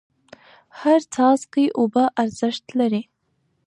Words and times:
هر 0.79 0.99
څاڅکی 1.13 1.65
اوبه 1.77 2.03
ارزښت 2.21 2.65
لري. 2.79 3.01